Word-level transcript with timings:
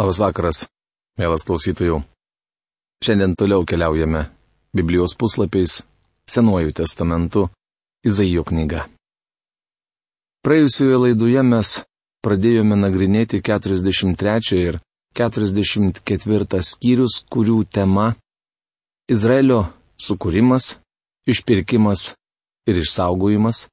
Labas 0.00 0.16
vakaras, 0.16 0.58
mielas 1.20 1.42
klausytojų. 1.44 1.98
Šiandien 3.04 3.34
toliau 3.36 3.66
keliaujame 3.68 4.22
Biblijos 4.72 5.12
puslapiais 5.20 5.82
Senuoju 6.24 6.72
testamentu 6.72 7.50
Izaijo 8.00 8.40
knyga. 8.48 8.86
Praėjusioje 10.46 10.96
laidoje 11.02 11.42
mes 11.44 11.72
pradėjome 12.24 12.78
nagrinėti 12.80 13.42
43 13.44 14.62
ir 14.62 14.78
44 15.12 16.62
skyrius, 16.70 17.18
kurių 17.28 17.58
tema- 17.68 18.14
Izraelio 19.14 19.60
sukūrimas, 20.00 20.78
išpirkimas 21.28 22.14
ir 22.64 22.80
išsaugojimas, 22.80 23.66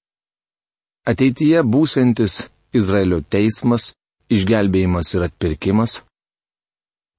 ateityje 1.08 1.64
būsantis 1.64 2.50
Izraelio 2.76 3.24
teismas, 3.24 3.94
išgelbėjimas 4.28 5.16
ir 5.16 5.30
atpirkimas, 5.30 6.02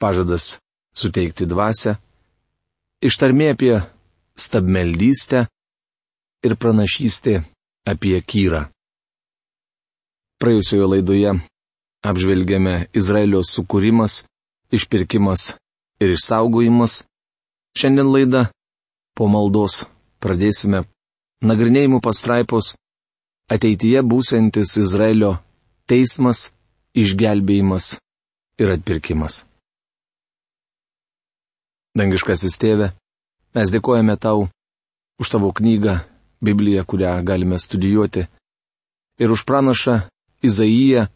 pažadas 0.01 0.57
suteikti 0.97 1.47
dvasę, 1.47 1.97
ištarmė 3.05 3.53
apie 3.55 3.75
stabmeldystę 4.41 5.47
ir 6.47 6.57
pranašystė 6.57 7.41
apie 7.89 8.17
kyrą. 8.25 8.67
Praėjusioje 10.41 10.87
laidoje 10.95 11.33
apžvelgėme 12.11 12.75
Izraelio 12.97 13.43
sukūrimas, 13.45 14.25
išpirkimas 14.73 15.55
ir 16.01 16.15
išsaugojimas. 16.17 17.05
Šiandien 17.77 18.09
laida 18.09 18.47
po 19.15 19.29
maldos 19.29 19.85
pradėsime 20.25 20.87
nagrinėjimų 21.45 22.01
pastraipos 22.05 22.75
ateityje 23.53 24.03
būsantis 24.07 24.79
Izraelio 24.81 25.37
teismas, 25.91 26.51
išgelbėjimas 26.97 27.99
ir 28.61 28.73
atpirkimas. 28.77 29.45
Dangiškasis 31.99 32.55
tėve, 32.63 32.93
mes 33.57 33.73
dėkojame 33.75 34.15
tau 34.15 34.47
už 35.19 35.31
tavo 35.33 35.51
knygą, 35.51 35.99
Bibliją, 36.41 36.85
kurią 36.87 37.19
galime 37.27 37.59
studijuoti, 37.59 38.29
ir 39.19 39.29
už 39.31 39.43
pranašą 39.45 40.07
Izaiją, 40.41 41.09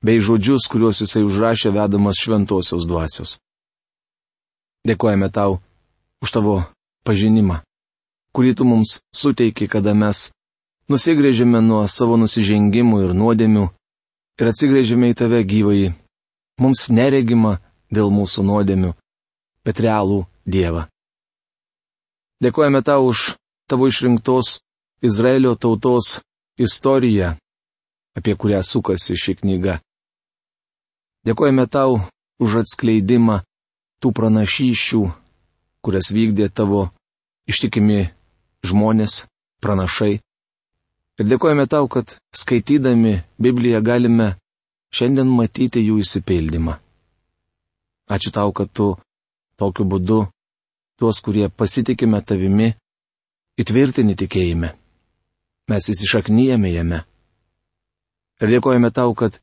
bei 0.00 0.20
žodžius, 0.20 0.68
kuriuos 0.72 1.02
jisai 1.02 1.24
užrašė 1.26 1.74
vedamas 1.74 2.16
šventosios 2.22 2.86
dvasios. 2.88 3.36
Dėkojame 4.88 5.28
tau 5.34 5.58
už 6.24 6.32
tavo 6.32 6.54
pažinimą, 7.04 7.60
kurį 8.32 8.54
tu 8.56 8.64
mums 8.64 9.00
suteiki, 9.12 9.68
kada 9.68 9.92
mes 9.92 10.30
nusigrėžėme 10.88 11.60
nuo 11.60 11.84
savo 11.88 12.16
nusižengimų 12.22 13.02
ir 13.04 13.14
nuodėmių 13.18 13.66
ir 14.40 14.50
atsigrėžėme 14.54 15.12
į 15.12 15.18
tave 15.20 15.42
gyvai, 15.44 15.92
mums 16.60 16.88
neregima 16.88 17.58
dėl 17.92 18.14
mūsų 18.14 18.46
nuodėmių 18.48 18.94
bet 19.64 19.80
realų 19.80 20.24
Dievą. 20.44 20.84
Dėkojame 22.44 22.82
tau 22.84 23.08
už 23.08 23.34
tavo 23.70 23.88
išrinktos 23.88 24.60
Izraelio 25.04 25.54
tautos 25.56 26.20
istoriją, 26.60 27.34
apie 28.16 28.34
kurią 28.36 28.60
sukasi 28.62 29.16
ši 29.16 29.34
knyga. 29.40 29.78
Dėkojame 31.24 31.64
tau 31.72 32.02
už 32.42 32.60
atskleidimą 32.64 33.40
tų 34.04 34.12
pranašyščių, 34.12 35.02
kurias 35.84 36.12
vykdė 36.12 36.50
tavo 36.52 36.90
ištikimi 37.48 38.10
žmonės, 38.64 39.24
pranašai. 39.64 40.20
Ir 41.20 41.28
dėkojame 41.30 41.64
tau, 41.70 41.88
kad 41.88 42.16
skaitydami 42.34 43.22
Bibliją 43.40 43.80
galime 43.80 44.34
šiandien 44.94 45.30
matyti 45.30 45.84
jų 45.86 46.00
įsipildymą. 46.04 46.76
Ačiū 48.10 48.34
tau, 48.34 48.52
kad 48.52 48.68
tu 48.68 48.94
Tokiu 49.56 49.86
būdu 49.86 50.24
tuos, 50.98 51.20
kurie 51.22 51.48
pasitikime 51.48 52.20
tavimi, 52.22 52.72
įtvirtini 53.60 54.16
tikėjime. 54.18 54.72
Mes 55.70 55.88
įsišaknyjame 55.90 56.72
jame. 56.74 57.02
Ir 58.42 58.50
dėkojame 58.56 58.90
tau, 58.92 59.14
kad 59.14 59.38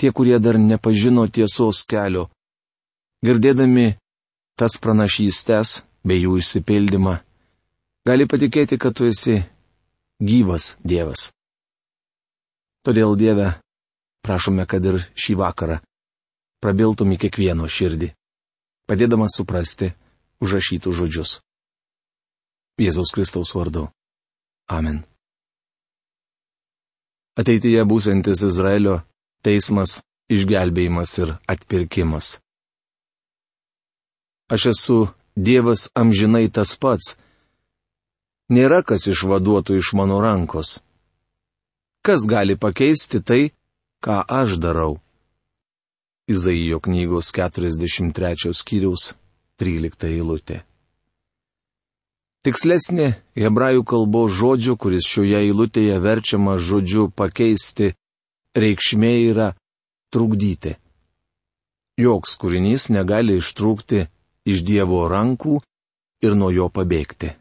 tie, 0.00 0.12
kurie 0.14 0.38
dar 0.40 0.58
nepažino 0.58 1.26
tiesos 1.28 1.82
kelio, 1.84 2.28
girdėdami 3.26 3.96
tas 4.56 4.78
pranašystės 4.80 5.80
bei 6.06 6.22
jų 6.22 6.38
išsipildymą, 6.40 7.18
gali 8.06 8.26
patikėti, 8.30 8.78
kad 8.80 8.96
tu 8.96 9.10
esi 9.10 9.40
gyvas 10.22 10.76
Dievas. 10.84 11.30
Todėl 12.86 13.18
Dieve, 13.20 13.50
prašome, 14.24 14.64
kad 14.64 14.84
ir 14.86 15.02
šį 15.12 15.36
vakarą 15.42 15.80
prabiltum 16.60 17.12
į 17.12 17.20
kiekvieno 17.26 17.68
širdį 17.68 18.14
padėdamas 18.90 19.38
suprasti 19.38 19.92
užrašytų 20.42 20.90
žodžius. 20.98 21.38
Jėzaus 22.80 23.12
Kristaus 23.14 23.54
vardu. 23.54 23.86
Amen. 24.66 25.04
Ateityje 27.38 27.84
būsantis 27.86 28.42
Izraelio 28.48 29.00
teismas, 29.46 30.00
išgelbėjimas 30.32 31.12
ir 31.22 31.36
atpirkimas. 31.48 32.38
Aš 34.50 34.66
esu 34.72 34.98
Dievas 35.38 35.86
amžinai 35.94 36.48
tas 36.50 36.74
pats. 36.74 37.14
Nėra 38.50 38.82
kas 38.82 39.06
išvaduotų 39.12 39.78
iš 39.78 39.92
mano 39.94 40.18
rankos. 40.20 40.80
Kas 42.02 42.26
gali 42.26 42.56
pakeisti 42.58 43.22
tai, 43.22 43.42
ką 44.02 44.24
aš 44.26 44.58
darau? 44.58 44.98
Izaijo 46.30 46.78
knygos 46.78 47.32
43 47.34 48.52
skyriaus 48.54 49.14
13 49.58 50.06
eilutė. 50.06 50.60
Tikslesnė 52.46 53.08
hebrajų 53.36 53.82
kalbos 53.84 54.36
žodžio, 54.38 54.76
kuris 54.78 55.08
šioje 55.10 55.40
eilutėje 55.48 55.98
verčiama 56.00 56.54
žodžiu 56.56 57.08
pakeisti, 57.10 57.90
reikšmė 58.56 59.12
yra 59.32 59.48
trukdyti. 60.14 60.76
Joks 61.98 62.38
kūrinys 62.40 62.88
negali 62.94 63.40
ištrūkti 63.42 64.06
iš 64.48 64.64
Dievo 64.70 65.02
rankų 65.10 65.58
ir 66.22 66.38
nuo 66.38 66.54
jo 66.54 66.70
pabėgti. 66.70 67.34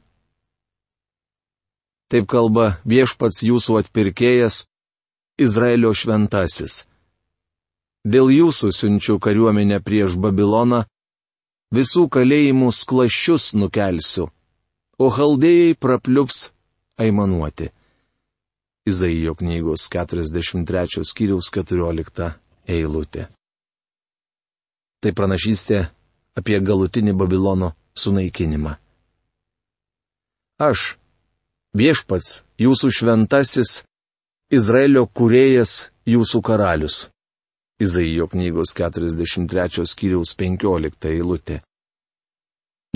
Taip 2.10 2.26
kalba 2.26 2.80
viešpats 2.90 3.46
jūsų 3.46 3.84
atpirkėjas, 3.86 4.64
Izraelio 5.38 5.94
šventasis. 5.94 6.89
Dėl 8.08 8.32
jūsų 8.32 8.72
siunčiu 8.72 9.18
kariuomenę 9.20 9.82
prieš 9.84 10.16
Babiloną, 10.16 10.86
visų 11.76 12.08
kalėjimų 12.08 12.72
sklašius 12.72 13.52
nukelsiu, 13.60 14.30
o 14.98 15.10
chaldėjai 15.12 15.76
prapliups 15.76 16.50
aimanuoti. 17.00 17.70
Izaijo 18.88 19.36
knygos 19.36 19.90
43 19.92 21.04
skyriaus 21.06 21.52
14 21.52 22.32
eilutė. 22.72 23.28
Tai 25.04 25.12
pranašystė 25.16 25.84
apie 26.40 26.59
galutinį 26.64 27.14
Babilono 27.20 27.74
sunaikinimą. 28.00 28.78
Aš, 30.59 30.96
viešpats, 31.76 32.42
jūsų 32.59 32.92
šventasis, 32.96 33.84
Izraelio 34.52 35.06
kurėjas, 35.08 35.92
jūsų 36.09 36.42
karalius. 36.44 37.09
Izaijo 37.79 38.28
knygos 38.28 38.73
43 38.75 39.85
skyriaus 39.88 40.35
15 40.35 41.07
eilutė. 41.13 41.62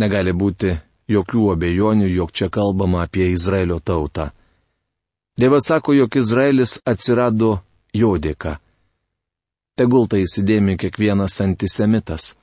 Negali 0.01 0.33
būti 0.33 0.73
jokių 1.07 1.44
abejonių, 1.53 2.09
jog 2.11 2.33
čia 2.35 2.49
kalbama 2.49 3.03
apie 3.05 3.29
Izraelio 3.31 3.79
tautą. 3.79 4.31
Dievas 5.39 5.67
sako, 5.67 5.94
jog 5.94 6.16
Izraelis 6.16 6.79
atsirado 6.85 7.59
jo 7.94 8.17
dėka. 8.17 8.57
Tegul 9.79 10.05
tai 10.09 10.25
įsidėmi 10.25 10.75
kiekvienas 10.77 11.39
antisemitas. 11.41 12.33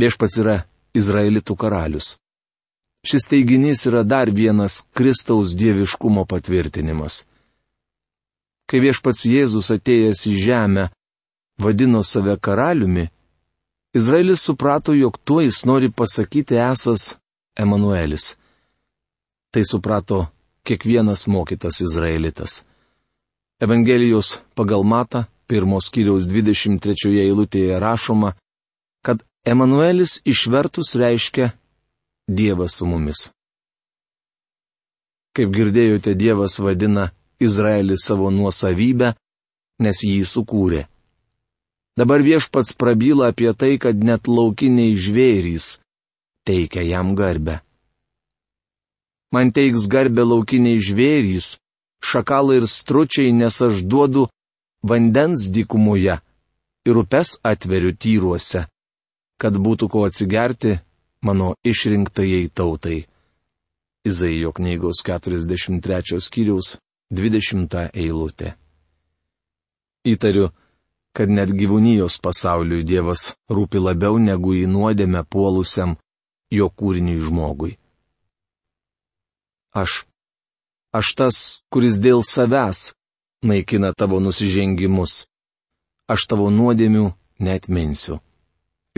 Viešpats 0.00 0.38
yra 0.40 0.56
Izraelitų 0.96 1.56
karalius. 1.60 2.14
Šis 3.04 3.26
teiginys 3.32 3.84
yra 3.88 4.04
dar 4.04 4.30
vienas 4.30 4.86
Kristaus 4.96 5.52
dieviškumo 5.56 6.24
patvirtinimas. 6.28 7.24
Kai 8.68 8.80
viešpats 8.80 9.26
Jėzus 9.26 9.72
atėjęs 9.74 10.26
į 10.30 10.34
žemę, 10.46 10.88
vadino 11.60 12.02
save 12.02 12.36
karaliumi, 12.36 13.08
Izraelis 13.94 14.42
suprato, 14.42 14.94
jog 14.94 15.18
tuo 15.24 15.40
jis 15.40 15.64
nori 15.64 15.90
pasakyti 15.90 16.54
esas 16.54 17.16
Emanuelis. 17.58 18.36
Tai 19.50 19.64
suprato 19.64 20.26
kiekvienas 20.62 21.26
mokytas 21.26 21.80
Izraelitas. 21.80 22.64
Evangelijos 23.60 24.38
pagal 24.54 24.84
Mata, 24.84 25.24
pirmos 25.46 25.90
kiriaus 25.90 26.24
23 26.24 27.18
eilutėje 27.24 27.80
rašoma, 27.82 28.32
kad 29.02 29.24
Emanuelis 29.44 30.20
išvertus 30.24 30.94
reiškia 30.94 31.50
Dievas 32.28 32.78
su 32.78 32.86
mumis. 32.86 33.30
Kaip 35.34 35.50
girdėjote, 35.50 36.14
Dievas 36.14 36.60
vadina 36.62 37.10
Izraelį 37.42 37.96
savo 37.98 38.30
nuosavybę, 38.30 39.14
nes 39.82 40.04
jį 40.06 40.22
sukūrė. 40.28 40.84
Dabar 42.00 42.22
viešpats 42.24 42.72
prabyla 42.80 43.28
apie 43.28 43.52
tai, 43.52 43.74
kad 43.76 43.96
net 44.08 44.24
laukiniai 44.24 44.96
žvėrys 44.96 45.66
teikia 46.48 46.80
jam 46.86 47.12
garbę. 47.18 47.60
Man 49.34 49.52
teiks 49.52 49.84
garbę 49.92 50.24
laukiniai 50.24 50.80
žvėrys, 50.80 51.58
šakalai 52.00 52.56
ir 52.62 52.66
stručiai, 52.66 53.34
nes 53.36 53.60
aš 53.66 53.84
duodu 53.84 54.24
vandens 54.82 55.50
dykumoje 55.52 56.16
ir 56.88 57.00
upes 57.02 57.36
atveriu 57.52 57.92
tyruose, 57.92 58.64
kad 59.40 59.60
būtų 59.66 59.90
ko 59.92 60.06
atsigerti 60.08 60.78
mano 61.22 61.52
išrinktajai 61.72 62.48
tautai. 62.48 63.04
Izaijo 64.08 64.54
knygos 64.56 65.04
43 65.04 66.24
skyriaus 66.24 66.78
20 67.12 67.76
eilutė. 67.92 68.54
Įtariu, 70.08 70.48
kad 71.16 71.30
net 71.30 71.50
gyvūnijos 71.56 72.20
pasauliui 72.22 72.84
Dievas 72.86 73.32
rūpi 73.50 73.82
labiau 73.82 74.18
negu 74.22 74.54
į 74.54 74.66
nuodėmę 74.70 75.24
puolusiam 75.26 75.96
jo 76.50 76.70
kūriniui 76.70 77.18
žmogui. 77.26 77.76
Aš. 79.74 80.04
Aš 80.90 81.14
tas, 81.14 81.36
kuris 81.70 82.00
dėl 82.02 82.24
savęs 82.26 82.92
naikina 83.46 83.92
tavo 83.94 84.18
nusižengimus. 84.20 85.26
Aš 86.10 86.26
tavo 86.26 86.50
nuodėmių 86.50 87.12
netminsiu. 87.38 88.18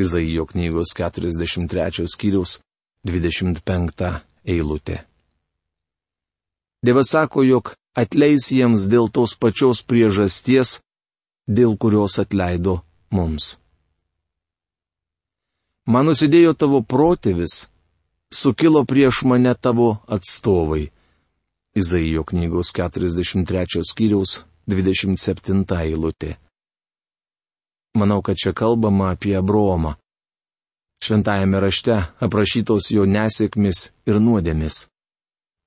Izaijo 0.00 0.46
knygos 0.48 0.94
43 0.96 2.08
skyriaus 2.08 2.60
25 3.04 4.08
eilutė. 4.48 5.02
Dievas 6.82 7.12
sako, 7.12 7.44
jog 7.44 7.74
atleis 7.94 8.48
jiems 8.50 8.88
dėl 8.90 9.10
tos 9.12 9.36
pačios 9.36 9.82
priežasties, 9.84 10.80
dėl 11.58 11.76
kurios 11.82 12.18
atleido 12.22 12.80
mums. 13.12 13.56
Man 15.86 16.06
nusidėjo 16.06 16.52
tavo 16.54 16.80
protėvis, 16.94 17.66
sukilo 18.30 18.84
prieš 18.86 19.24
mane 19.26 19.54
tavo 19.54 19.96
atstovai. 20.06 20.84
Izaijo 21.74 22.22
knygos 22.28 22.70
43 22.76 23.82
skyriaus 23.90 24.42
27 24.70 25.64
eilutė. 25.80 26.36
Manau, 27.98 28.22
kad 28.22 28.36
čia 28.40 28.52
kalbama 28.56 29.10
apie 29.12 29.34
Abromą. 29.36 29.96
Šventajame 31.02 31.60
rašte 31.60 31.96
aprašytos 32.22 32.92
jo 32.94 33.04
nesėkmis 33.10 33.88
ir 34.06 34.20
nuodėmis. 34.22 34.86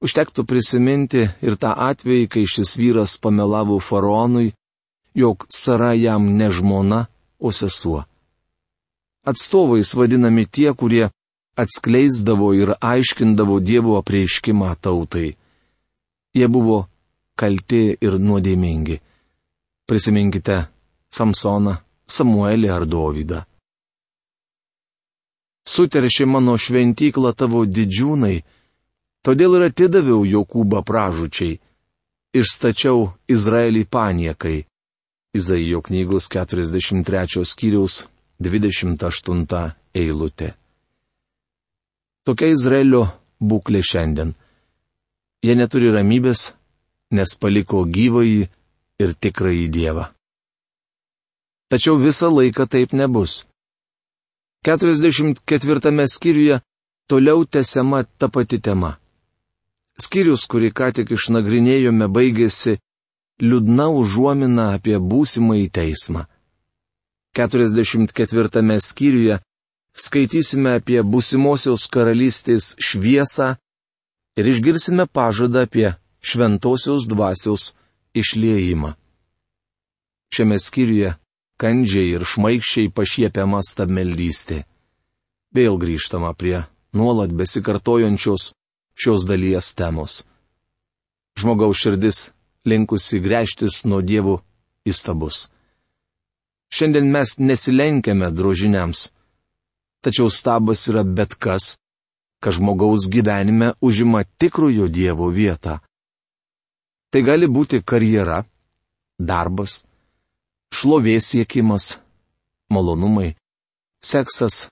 Užtektų 0.05 0.45
prisiminti 0.47 1.25
ir 1.43 1.57
tą 1.59 1.73
atvejį, 1.89 2.27
kai 2.31 2.45
šis 2.47 2.75
vyras 2.79 3.17
pamelavo 3.19 3.81
faraonui, 3.83 4.53
jog 5.15 5.45
Sara 5.50 5.94
jam 5.94 6.27
ne 6.38 6.51
žmona, 6.51 7.06
o 7.39 7.51
sesuo. 7.51 8.03
Atstovais 9.25 9.94
vadinami 9.95 10.45
tie, 10.45 10.73
kurie 10.73 11.09
atskleisdavo 11.56 12.53
ir 12.53 12.73
aiškindavo 12.81 13.59
Dievo 13.59 13.97
apreiškimą 14.00 14.75
tautai. 14.81 15.35
Jie 16.35 16.47
buvo 16.47 16.85
kalti 17.39 17.95
ir 18.01 18.19
nuodėmingi. 18.19 19.00
Prisiminkite 19.88 20.57
Samsoną, 21.15 21.77
Samuelį 22.07 22.69
ar 22.75 22.85
Dovydą. 22.85 23.44
Suteršė 25.65 26.27
mano 26.29 26.57
šventyklą 26.62 27.31
tavo 27.33 27.63
didžiūnai, 27.65 28.44
todėl 29.25 29.57
ir 29.57 29.63
atidaviau 29.71 30.21
Jokūbą 30.27 30.83
pražučiai, 30.85 31.57
išstačiau 32.38 33.07
Izraelį 33.31 33.85
paniekai. 33.89 34.65
Izaijo 35.35 35.81
knygos 35.83 36.29
43 36.31 37.43
skyriaus 37.51 38.05
28 38.39 39.71
eilutė. 39.95 40.53
Tokia 42.25 42.51
Izraelio 42.55 43.01
būklė 43.39 43.81
šiandien. 43.83 44.31
Jie 45.45 45.55
neturi 45.59 45.91
ramybės, 45.93 46.53
nes 47.11 47.35
paliko 47.37 47.83
gyvąjį 47.85 48.47
ir 49.03 49.13
tikrąjį 49.21 49.67
Dievą. 49.75 50.05
Tačiau 51.69 51.99
visą 51.99 52.31
laiką 52.31 52.65
taip 52.71 52.93
nebus. 52.93 53.43
44 54.65 56.07
skyriuje 56.15 56.61
toliau 57.07 57.45
tęsiama 57.45 58.03
ta 58.17 58.27
pati 58.29 58.59
tema. 58.59 58.95
Skyrius, 60.01 60.47
kurį 60.51 60.71
ką 60.75 60.91
tik 60.95 61.11
išnagrinėjome, 61.15 62.07
baigėsi 62.11 62.79
liūdna 63.41 63.89
užuomina 63.91 64.71
apie 64.77 64.97
būsimąjį 64.99 65.67
teismą. 65.77 66.25
44 67.35 68.79
skyriuje 68.79 69.39
skaitysime 69.95 70.75
apie 70.79 71.01
busimosios 71.03 71.87
karalystės 71.91 72.75
šviesą 72.79 73.55
ir 74.39 74.47
išgirsime 74.51 75.07
pažadą 75.07 75.65
apie 75.67 75.95
šventosios 76.23 77.07
dvasios 77.07 77.73
išliejimą. 78.15 78.95
Šiame 80.31 80.59
skyriuje 80.59 81.15
kandžiai 81.59 82.15
ir 82.15 82.23
šmaikščiai 82.27 82.91
pašiepiama 82.95 83.61
stabmeldystė. 83.63 84.63
Vėl 85.55 85.77
grįžtama 85.79 86.33
prie 86.35 86.65
nuolat 86.95 87.31
besikartojančios 87.31 88.53
šios 88.95 89.27
dalies 89.27 89.75
temos. 89.75 90.23
Žmogaus 91.39 91.79
širdis 91.79 92.19
linkusi 92.65 93.21
grėžtis 93.23 93.83
nuo 93.89 94.01
dievų 94.01 94.39
įstabus. 94.89 95.47
Šiandien 96.75 97.12
mes 97.13 97.38
nesilenkiame 97.39 98.31
drožiniams 98.33 99.09
tačiau 100.06 100.29
stabas 100.29 100.85
yra 100.89 101.03
bet 101.17 101.33
kas, 101.44 101.65
kas 102.44 102.56
žmogaus 102.57 103.09
gyvenime 103.13 103.73
užima 103.88 104.21
tikrojo 104.39 104.85
Dievo 104.97 105.31
vietą. 105.38 105.79
Tai 107.09 107.21
gali 107.25 107.47
būti 107.50 107.81
karjera, 107.89 108.44
darbas, 109.17 109.81
šlovės 110.77 111.31
siekimas, 111.31 111.85
malonumai, 112.69 113.31
seksas, 114.12 114.67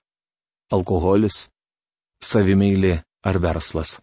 alkoholis, 0.70 1.48
savimeilė 2.22 3.00
ar 3.26 3.40
verslas. 3.42 3.98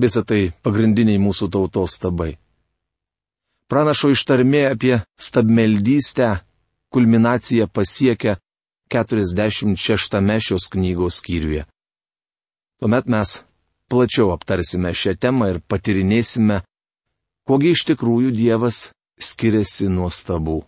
Visą 0.00 0.22
tai 0.24 0.52
pagrindiniai 0.64 1.20
mūsų 1.20 1.50
tautos 1.52 1.98
stabai. 1.98 2.32
Pranašo 3.70 4.10
ištarmė 4.14 4.62
apie 4.70 4.94
stabmeldystę 5.20 6.30
kulminaciją 6.90 7.68
pasiekia 7.68 8.36
46 8.90 10.40
šios 10.46 10.64
knygos 10.72 11.20
skyriuje. 11.20 11.66
Tuomet 12.80 13.06
mes 13.06 13.36
plačiau 13.90 14.32
aptarsime 14.34 14.90
šią 14.94 15.14
temą 15.22 15.50
ir 15.52 15.58
patirinėsime, 15.70 16.62
kogi 17.46 17.74
iš 17.76 17.84
tikrųjų 17.90 18.32
Dievas 18.34 18.88
skiriasi 19.20 19.90
nuo 19.92 20.08
stabų. 20.10 20.60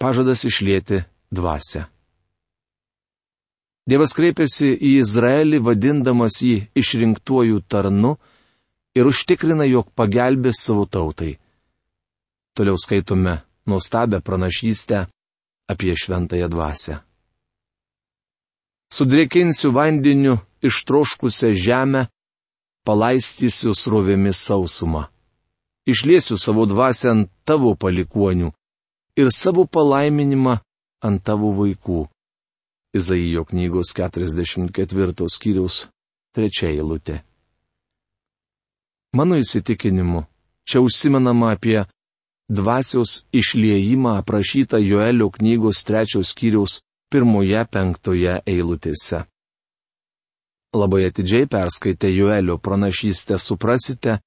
Pažadas 0.00 0.44
išlėti 0.48 1.02
dvasę. 1.32 1.86
Dievas 3.90 4.12
kreipėsi 4.14 4.68
į 4.70 4.90
Izraelį, 5.02 5.58
vadindamas 5.66 6.36
jį 6.46 6.56
išrinktuoju 6.78 7.62
tarnu 7.66 8.12
ir 8.94 9.08
užtikrina, 9.10 9.66
jog 9.66 9.88
pagelbės 9.98 10.60
savo 10.62 10.84
tautai. 10.86 11.32
Toliau 12.54 12.78
skaitome 12.78 13.40
nuostabę 13.66 14.20
pranašystę 14.22 15.06
apie 15.72 15.96
šventąją 16.02 16.48
dvasę. 16.54 17.00
Sudrėkinsiu 18.94 19.70
vandeniu 19.74 20.38
ištroškusią 20.66 21.50
žemę, 21.54 22.06
palaistysiu 22.86 23.74
srovėmis 23.74 24.38
sausumą. 24.48 25.04
Išliesiu 25.90 26.38
savo 26.38 26.66
dvasę 26.70 27.10
ant 27.14 27.30
tavo 27.46 27.74
palikonių 27.74 28.50
ir 29.18 29.30
savo 29.34 29.66
palaiminimą 29.66 30.58
ant 31.06 31.22
tavo 31.26 31.52
vaikų. 31.58 32.06
Izaijo 32.94 33.44
knygos 33.44 33.94
44 33.94 35.28
skyriaus 35.30 35.86
3 36.36 36.66
eilutė. 36.72 37.20
Mano 39.14 39.38
įsitikinimu, 39.38 40.24
čia 40.66 40.82
užsimenama 40.82 41.52
apie 41.54 41.84
dvasios 42.50 43.24
išliejimą 43.32 44.16
aprašytą 44.22 44.78
Joelio 44.82 45.30
knygos 45.30 45.84
trečios 45.86 46.32
skyriaus 46.34 46.80
pirmoje 47.10 47.62
penktoje 47.70 48.40
eilutėse. 48.46 49.22
Labai 50.74 51.04
atidžiai 51.10 51.46
perskaitę 51.50 52.10
Joelio 52.10 52.58
pranašystę 52.58 53.38
suprasite, 53.38 54.18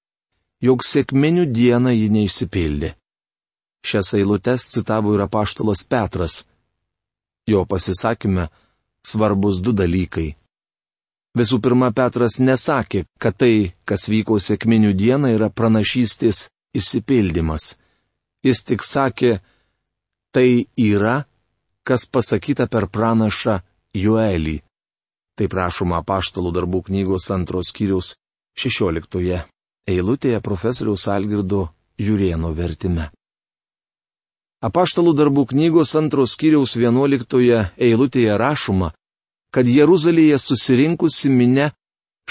jog 0.63 0.83
sėkminių 0.83 1.45
dieną 1.51 1.91
ji 1.95 2.09
neišsipildė. 2.15 2.95
Šias 3.83 4.13
eilutes 4.15 4.71
citavo 4.71 5.15
ir 5.15 5.27
apaštalas 5.27 5.83
Petras. 5.83 6.43
Jo 7.49 7.65
pasisakime 7.65 8.47
svarbus 9.05 9.61
du 9.63 9.73
dalykai. 9.75 10.33
Visų 11.37 11.57
pirma, 11.59 11.89
Petras 11.91 12.37
nesakė, 12.39 13.05
kad 13.19 13.39
tai, 13.41 13.73
kas 13.89 14.05
vyko 14.07 14.37
sėkminių 14.39 14.93
dieną, 14.93 15.33
yra 15.33 15.49
pranašystės 15.49 16.47
išsipildymas. 16.77 17.73
Jis 18.45 18.61
tik 18.67 18.85
sakė, 18.85 19.39
Tai 20.33 20.65
yra, 20.81 21.25
kas 21.85 22.07
pasakyta 22.09 22.65
per 22.65 22.87
pranašą 22.89 23.59
Joelį. 23.93 24.55
Tai 25.37 25.45
prašoma 25.49 25.99
paštalų 26.01 26.49
darbų 26.55 26.79
knygos 26.87 27.29
antros 27.35 27.69
skyriaus 27.69 28.15
16 28.57 29.43
eilutėje 29.93 30.39
profesoriaus 30.41 31.05
Algirdo 31.15 31.67
Jurieno 32.01 32.49
vertime. 32.57 33.11
Apaštalų 34.63 35.11
darbų 35.19 35.43
knygos 35.51 35.91
antros 35.99 36.37
skyriaus 36.37 36.77
11 36.79 37.73
eilutėje 37.75 38.37
rašoma, 38.39 38.93
kad 39.51 39.67
Jeruzalėje 39.67 40.39
susirinkusi 40.39 41.29
minė 41.29 41.73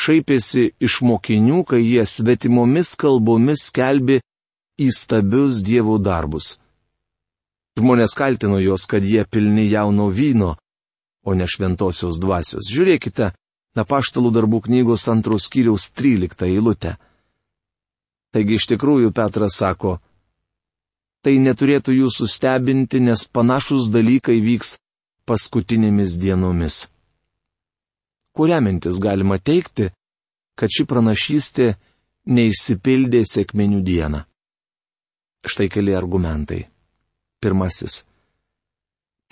šaipėsi 0.00 0.70
iš 0.80 1.02
mokinių, 1.04 1.60
kai 1.68 1.82
jie 1.84 2.06
svetimomis 2.08 2.94
kalbomis 2.96 3.66
skelbi 3.68 4.22
įstabius 4.80 5.60
dievų 5.60 5.98
darbus. 6.00 6.56
Žmonės 7.76 8.16
kaltino 8.16 8.58
juos, 8.60 8.88
kad 8.88 9.04
jie 9.04 9.26
pilni 9.28 9.68
jauno 9.68 10.08
vyno, 10.08 10.56
o 11.24 11.36
ne 11.36 11.44
šventosios 11.48 12.18
dvasios. 12.20 12.68
Žiūrėkite, 12.72 13.32
Napaštalų 13.72 14.28
darbų 14.36 14.58
knygos 14.66 15.06
antros 15.08 15.46
skyriaus 15.48 15.86
13 15.96 16.44
eilutę. 16.44 16.98
Taigi 18.32 18.58
iš 18.58 18.66
tikrųjų 18.68 19.12
Petras 19.16 19.56
sako, 19.56 19.94
tai 21.22 21.38
neturėtų 21.38 21.94
jūsų 22.00 22.28
stebinti, 22.28 23.00
nes 23.00 23.24
panašus 23.26 23.88
dalykai 23.94 24.40
vyks 24.42 24.76
paskutinėmis 25.28 26.18
dienomis. 26.22 26.86
Kurią 28.36 28.60
mintis 28.64 28.98
galima 28.98 29.38
teikti, 29.38 29.90
kad 30.58 30.72
ši 30.72 30.86
pranašystė 30.88 31.72
neišsipildė 32.26 33.24
sėkmenių 33.28 33.82
dieną? 33.86 34.24
Štai 35.46 35.68
keli 35.72 35.94
argumentai. 35.98 36.64
Pirmasis 37.42 38.02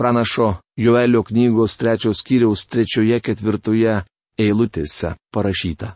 pranašo 0.00 0.54
Joelio 0.76 1.22
knygos 1.22 1.76
trečios 1.76 2.22
skyriaus 2.22 2.62
trečioje 2.72 3.18
ketvirtoje 3.20 3.98
eilutėse 4.40 5.10
parašyta. 5.34 5.90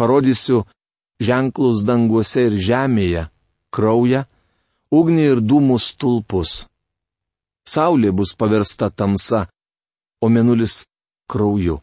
Parodysiu 0.00 0.62
ženklus 1.20 1.82
danguose 1.84 2.46
ir 2.48 2.56
žemėje, 2.68 3.26
kraują, 3.68 4.22
ugnį 4.98 5.24
ir 5.32 5.40
dūmus 5.42 5.94
tulpus. 5.98 6.64
Saulė 7.66 8.12
bus 8.12 8.34
paversta 8.38 8.90
tamsa, 8.90 9.46
o 10.20 10.28
menulis 10.28 10.84
krauju. 11.30 11.80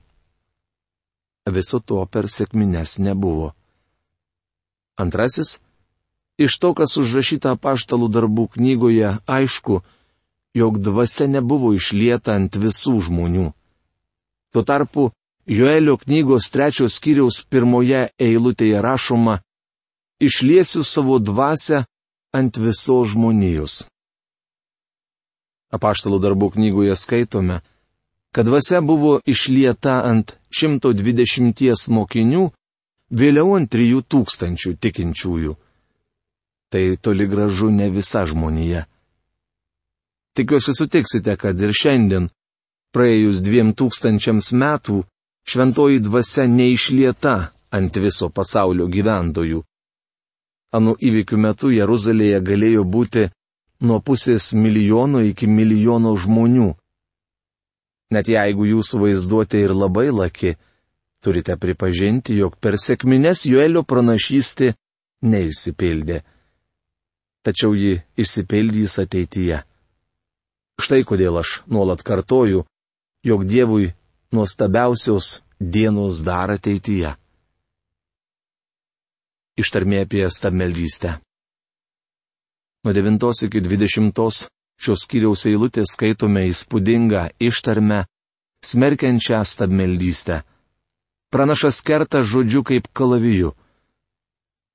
Viso 1.51 1.79
to 1.81 2.05
per 2.05 2.29
sėkmines 2.29 2.99
nebuvo. 3.01 3.51
Antrasis, 5.01 5.57
iš 6.37 6.57
to, 6.61 6.73
kas 6.77 6.97
užrašyta 7.01 7.55
paštalų 7.57 8.11
darbų 8.13 8.45
knygoje, 8.55 9.15
aišku, 9.25 9.81
jog 10.53 10.77
dvasia 10.85 11.27
nebuvo 11.27 11.73
išlieta 11.73 12.37
ant 12.37 12.55
visų 12.55 12.99
žmonių. 13.07 13.49
Tuo 14.51 14.63
tarpu 14.67 15.09
Joelio 15.47 15.97
knygos 15.97 16.51
trečios 16.53 16.99
skyriaus 16.99 17.41
pirmoje 17.49 18.11
eilutėje 18.21 18.81
rašoma, 18.85 19.39
išliesiu 20.21 20.83
savo 20.85 21.17
dvasę 21.19 21.85
ant 22.33 22.57
visos 22.57 23.11
žmonijos. 23.13 23.83
Apaštalų 25.71 26.19
darbų 26.23 26.51
knygoje 26.55 26.95
skaitome, 26.99 27.61
kad 28.35 28.47
dvasia 28.47 28.81
buvo 28.83 29.19
išlieta 29.27 30.01
ant 30.07 30.35
120 30.51 31.91
mokinių, 31.91 32.49
vėliau 33.11 33.55
ant 33.55 33.71
3000 33.71 34.75
tikinčiųjų. 34.79 35.55
Tai 36.71 36.83
toli 37.03 37.27
gražu 37.27 37.69
ne 37.71 37.89
visa 37.91 38.23
žmonija. 38.27 38.85
Tikiuosi 40.35 40.71
sutiksite, 40.75 41.35
kad 41.35 41.59
ir 41.59 41.73
šiandien, 41.75 42.29
praėjus 42.95 43.41
dviem 43.43 43.73
tūkstančiams 43.75 44.53
metų, 44.55 45.01
šventoji 45.43 45.99
dvasia 46.03 46.47
neišlieta 46.47 47.35
ant 47.75 47.99
viso 47.99 48.29
pasaulio 48.31 48.87
gyventojų. 48.87 49.63
Anu 50.71 50.95
įvykių 50.95 51.37
metu 51.37 51.71
Jeruzalėje 51.75 52.39
galėjo 52.47 52.83
būti 52.87 53.25
nuo 53.83 53.99
pusės 53.99 54.51
milijono 54.55 55.19
iki 55.27 55.47
milijono 55.47 56.13
žmonių. 56.15 56.69
Net 58.11 58.27
jeigu 58.31 58.67
jūsų 58.69 59.01
vaizduotė 59.05 59.65
ir 59.65 59.73
labai 59.75 60.09
laki, 60.11 60.55
turite 61.23 61.55
pripažinti, 61.57 62.35
jog 62.39 62.57
per 62.59 62.77
sėkmines 62.79 63.45
Joelio 63.47 63.83
pranašystė 63.87 64.73
neišsipildė. 65.23 66.21
Tačiau 67.41 67.73
ji 67.75 67.95
išsipildys 68.21 68.99
ateityje. 69.01 69.61
Štai 70.81 71.01
kodėl 71.05 71.39
aš 71.41 71.61
nuolat 71.67 72.03
kartoju, 72.05 72.65
jog 73.25 73.45
Dievui 73.45 73.91
nuostabiausios 74.33 75.41
dienos 75.59 76.21
dar 76.25 76.53
ateityje. 76.57 77.15
Ištarmė 79.59 80.03
apie 80.05 80.23
stabmeldystę. 80.29 81.17
Nuo 82.85 82.93
9 82.93 83.43
iki 83.47 83.61
20 83.61 84.47
šios 84.81 85.03
skyriaus 85.05 85.45
eilutės 85.49 85.93
skaitome 85.95 86.47
įspūdingą 86.49 87.27
ištarmę, 87.39 88.05
smerkiančią 88.65 89.43
stabmeldystę. 89.45 90.41
Pranašas 91.31 91.81
kerta 91.81 92.23
žodžiu 92.23 92.63
kaip 92.63 92.87
kalaviju. 92.93 93.51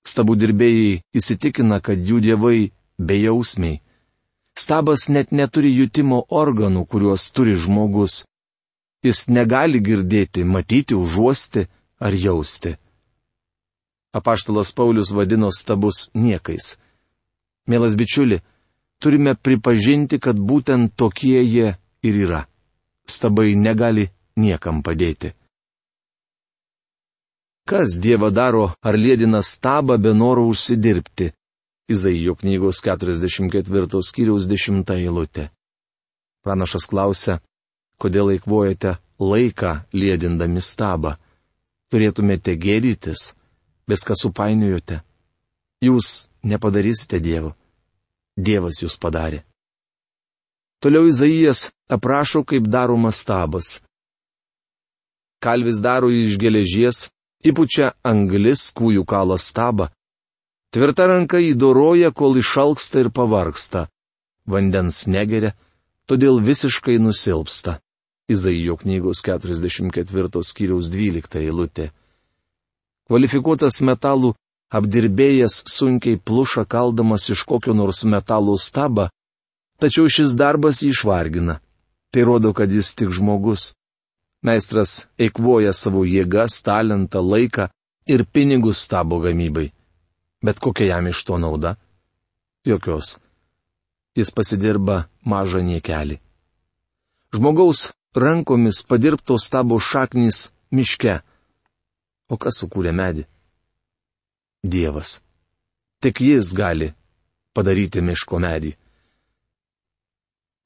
Stabų 0.07 0.37
dirbėjai 0.39 1.01
įsitikina, 1.19 1.81
kad 1.81 1.99
jų 1.99 2.21
dievai 2.23 2.71
bejausmiai 2.99 3.81
Stabas 4.59 5.03
net 5.13 5.33
neturi 5.37 5.69
jutimo 5.77 6.23
organų, 6.43 6.87
kuriuos 6.89 7.29
turi 7.37 7.55
žmogus. 7.61 8.23
Jis 9.05 9.27
negali 9.29 9.83
girdėti, 9.85 10.45
matyti, 10.49 10.97
užuosti 10.97 11.67
ar 12.01 12.17
jausti. 12.17 12.73
Apaštalas 14.17 14.73
Paulius 14.73 15.11
vadino 15.13 15.51
stabus 15.53 16.09
niekais. 16.15 16.79
Mielas 17.67 17.97
bičiuli, 17.97 18.41
turime 18.99 19.35
pripažinti, 19.35 20.19
kad 20.19 20.37
būtent 20.41 20.95
tokie 20.97 21.43
jie 21.45 21.75
ir 22.03 22.15
yra. 22.25 22.47
Stabai 23.07 23.55
negali 23.55 24.09
niekam 24.37 24.81
padėti. 24.83 25.35
Kas 27.67 27.99
Dievą 27.99 28.31
daro 28.31 28.71
ar 28.81 28.95
lėdina 28.95 29.43
stabą 29.43 29.99
be 29.99 30.15
noro 30.15 30.47
užsidirbti? 30.49 31.33
Izaijo 31.91 32.35
knygos 32.41 32.81
44 32.87 34.03
skyriaus 34.09 34.47
10 34.51 34.93
eilutė. 34.97 35.51
Pranašas 36.43 36.87
klausia, 36.91 37.41
kodėl 37.99 38.33
eikvojate 38.37 38.97
laiką 39.19 39.73
lėdindami 39.93 40.63
stabą. 40.63 41.17
Turėtumėte 41.91 42.55
gėdytis, 42.59 43.35
viską 43.91 44.17
supainiojote. 44.19 45.01
Jūs 45.85 46.29
nepadarysite 46.43 47.21
Dievo. 47.21 47.55
Dievas 48.37 48.83
jūs 48.83 48.97
padarė. 49.01 49.43
Toliau 50.81 51.09
Izaijas 51.09 51.71
aprašo, 51.89 52.45
kaip 52.45 52.69
daromas 52.69 53.23
stabas. 53.25 53.81
Kalvis 55.41 55.81
daro 55.85 56.09
iš 56.13 56.37
geležies, 56.41 57.07
įpučia 57.45 57.93
anglis, 58.05 58.71
kūjų 58.77 59.05
kalą 59.09 59.37
stabą, 59.41 59.89
Tvirta 60.77 61.07
ranka 61.09 61.39
įdoroja, 61.41 62.11
kol 62.13 62.37
išalksta 62.37 63.01
ir 63.01 63.09
pavarksta. 63.09 63.87
Vandens 64.45 65.07
negeria, 65.09 65.55
todėl 66.05 66.43
visiškai 66.45 66.99
nusilpsta. 67.01 67.79
Izaijo 68.29 68.77
knygos 68.83 69.23
44 69.25 70.43
skyriaus 70.45 70.91
12 70.93 71.39
eilutė. 71.41 71.87
Kvalifikuotas 73.07 73.79
metalų 73.87 74.33
apdirbėjas 74.75 75.61
sunkiai 75.71 76.19
pluša 76.19 76.65
kaldamas 76.67 77.29
iš 77.31 77.45
kokio 77.47 77.75
nors 77.75 78.03
metalų 78.05 78.57
stabą, 78.59 79.09
tačiau 79.79 80.11
šis 80.11 80.35
darbas 80.35 80.83
jį 80.83 80.91
išvargina. 80.95 81.61
Tai 82.11 82.23
rodo, 82.27 82.53
kad 82.57 82.73
jis 82.73 82.95
tik 82.99 83.13
žmogus. 83.15 83.75
Meistras 84.43 85.07
eikvoja 85.19 85.73
savo 85.75 86.05
jėgas, 86.07 86.63
talentą, 86.67 87.23
laiką 87.23 87.69
ir 88.07 88.25
pinigus 88.25 88.83
stabo 88.87 89.19
gamybai. 89.23 89.71
Bet 90.43 90.61
kokia 90.63 90.95
jam 90.95 91.07
iš 91.11 91.23
to 91.27 91.39
nauda? 91.39 91.77
Jokios. 92.67 93.19
Jis 94.17 94.31
pasidirba 94.35 95.07
mažą 95.25 95.63
niekelį. 95.63 96.19
Žmogaus 97.35 97.91
rankomis 98.17 98.83
padirbtos 98.83 99.47
stabo 99.47 99.79
šaknys 99.79 100.51
miške. 100.73 101.21
O 102.29 102.37
kas 102.37 102.59
sukūrė 102.63 102.93
medį? 102.97 103.27
Dievas. 104.67 105.21
Tik 106.03 106.21
jis 106.21 106.51
gali 106.59 106.91
padaryti 107.55 108.03
miško 108.03 108.41
medį. 108.43 108.73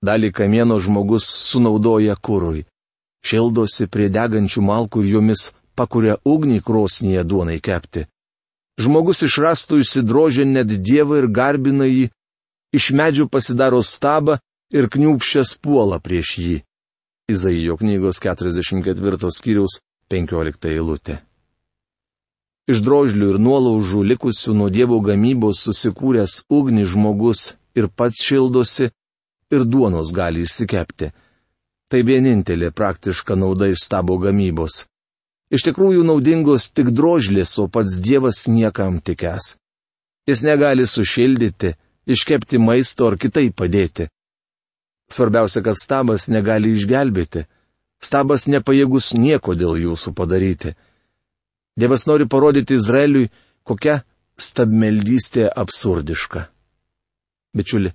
Dalį 0.01 0.31
kamieno 0.33 0.79
žmogus 0.81 1.27
sunaudoja 1.29 2.17
kūrui, 2.17 2.65
šildosi 3.21 3.87
prie 3.93 4.09
degančių 4.09 4.65
malkų 4.65 5.05
ir 5.05 5.11
jomis 5.19 5.51
pakuria 5.77 6.17
ugnį 6.25 6.63
krosnyje 6.65 7.27
duonai 7.29 7.61
kepti. 7.61 8.07
Žmogus 8.81 9.21
iš 9.29 9.37
rastų 9.45 9.83
įsidrožė 9.85 10.49
net 10.49 10.73
Dievą 10.81 11.21
ir 11.21 11.29
garbina 11.29 11.85
jį, 11.85 12.09
iš 12.73 12.91
medžių 12.97 13.29
pasidaro 13.29 13.83
stabą 13.85 14.39
ir 14.73 14.89
kniūpščias 14.89 15.59
puola 15.61 16.01
prieš 16.01 16.37
jį. 16.41 16.59
Izaijo 17.31 17.77
knygos 17.77 18.25
44 18.25 19.35
skyriaus 19.37 19.83
15 20.09 20.73
eilutė. 20.73 21.21
Iš 22.69 22.83
drožlių 22.85 23.35
ir 23.35 23.39
nuolaužų 23.41 24.03
likusių 24.13 24.55
nuo 24.59 24.69
dievo 24.71 25.01
gamybos 25.01 25.63
susikūręs 25.65 26.45
ugni 26.53 26.85
žmogus 26.85 27.55
ir 27.75 27.89
pats 27.89 28.21
šildosi, 28.27 28.91
ir 29.51 29.65
duonos 29.65 30.13
gali 30.13 30.45
išsikepti. 30.47 31.11
Tai 31.91 32.01
vienintelė 32.07 32.71
praktiška 32.71 33.35
nauda 33.35 33.71
iš 33.73 33.87
stabo 33.89 34.19
gamybos. 34.23 34.85
Iš 35.51 35.65
tikrųjų 35.67 36.05
naudingos 36.07 36.69
tik 36.71 36.93
drožlės, 36.95 37.57
o 37.59 37.67
pats 37.67 37.99
Dievas 37.99 38.45
niekam 38.47 39.01
tikęs. 39.03 39.57
Jis 40.29 40.45
negali 40.47 40.87
sušildyti, 40.87 41.75
iškepti 42.07 42.61
maisto 42.63 43.09
ar 43.11 43.17
kitaip 43.19 43.57
padėti. 43.59 44.07
Svarbiausia, 45.11 45.65
kad 45.67 45.81
stabas 45.81 46.29
negali 46.31 46.77
išgelbėti. 46.77 47.49
Stabas 47.99 48.47
nepajėgus 48.47 49.11
nieko 49.19 49.57
dėl 49.59 49.75
jūsų 49.81 50.15
padaryti. 50.15 50.77
Dievas 51.79 52.07
nori 52.07 52.27
parodyti 52.29 52.75
Izraeliui, 52.75 53.31
kokia 53.65 54.01
stabmeldystė 54.41 55.49
absurdiška. 55.63 56.47
Bičiuli, 57.57 57.93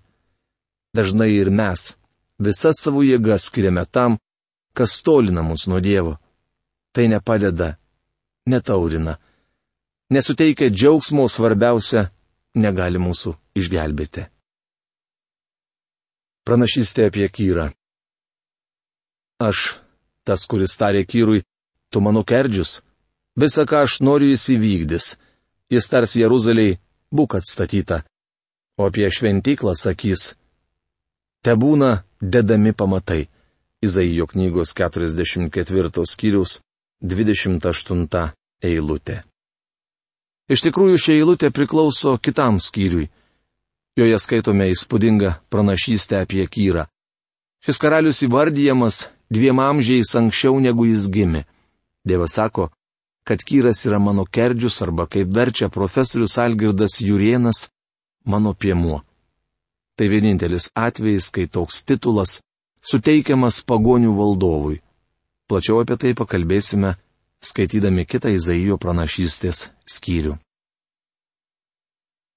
dažnai 0.95 1.31
ir 1.35 1.49
mes 1.49 1.95
visas 2.39 2.81
savo 2.83 3.03
jėgas 3.05 3.47
skiriame 3.49 3.85
tam, 3.85 4.17
kas 4.75 5.01
tolina 5.03 5.43
mus 5.43 5.67
nuo 5.67 5.79
Dievo. 5.79 6.17
Tai 6.95 7.07
nepadeda, 7.11 7.75
netaurina, 8.47 9.17
nesuteikia 10.09 10.69
džiaugsmo 10.71 11.27
svarbiausia 11.27 12.09
negali 12.55 13.01
mūsų 13.01 13.35
išgelbėti. 13.59 14.27
Pranašystė 16.45 17.09
apie 17.09 17.27
Kyrą. 17.33 17.71
Aš, 19.41 19.79
tas, 20.23 20.45
kuris 20.47 20.77
tarė 20.79 21.01
Kyrui, 21.09 21.41
tu 21.89 21.99
mano 22.05 22.21
kerdžius, 22.23 22.83
visą 23.39 23.65
ką 23.69 23.83
aš 23.85 23.99
noriu 24.01 24.31
jis 24.33 24.47
įvykdys, 24.55 25.05
jis 25.73 25.89
tars 25.91 26.15
Jeruzaliai, 26.19 26.79
būk 27.15 27.37
atstatyta, 27.39 28.03
o 28.79 28.87
apie 28.89 29.07
šventyklą 29.11 29.75
sakys, 29.75 30.33
te 31.43 31.55
būna 31.55 32.03
dedami 32.21 32.73
pamatai. 32.73 33.27
Izaijo 33.85 34.25
knygos 34.25 34.71
44 34.73 36.05
skyriaus 36.09 36.61
28 37.03 38.31
eilutė. 38.63 39.21
Iš 40.49 40.61
tikrųjų, 40.65 40.97
ši 40.97 41.13
eilutė 41.19 41.51
priklauso 41.53 42.15
kitam 42.17 42.57
skyriui. 42.61 43.09
Joje 43.97 44.17
skaitome 44.19 44.67
įspūdingą 44.73 45.35
pranašystę 45.49 46.19
apie 46.23 46.45
Kyrą. 46.47 46.85
Šis 47.65 47.79
karalius 47.81 48.23
įvardyjamas 48.25 49.07
dviem 49.33 49.61
amžiais 49.63 50.11
anksčiau 50.19 50.59
negu 50.61 50.85
jis 50.85 51.07
gimė. 51.09 51.45
Dievas 52.05 52.35
sako, 52.37 52.69
kad 53.27 53.43
Kyras 53.43 53.85
yra 53.87 53.99
mano 53.99 54.25
kerdžius 54.25 54.81
arba 54.85 55.07
kaip 55.07 55.33
verčia 55.33 55.69
profesorius 55.69 56.37
Algirdas 56.37 57.01
Jurienas, 57.01 57.69
mano 58.25 58.53
piemuo. 58.53 59.01
Tai 59.97 60.07
vienintelis 60.11 60.69
atvejis, 60.75 61.31
kai 61.33 61.47
toks 61.47 61.83
titulas 61.87 62.41
suteikiamas 62.85 63.63
pagonių 63.65 64.11
valdovui. 64.19 64.81
Plačiau 65.49 65.81
apie 65.81 65.97
tai 66.01 66.13
pakalbėsime 66.17 66.95
skaitydami 67.41 68.05
kitą 68.05 68.33
Izaijo 68.35 68.77
pranašystės 68.81 69.69
skyrių. 69.95 70.35